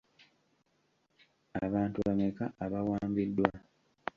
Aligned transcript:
Abantu 1.65 1.97
bameka 2.05 2.45
abawambiddwa? 2.63 3.49